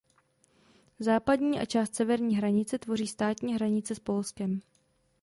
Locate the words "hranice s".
3.53-3.99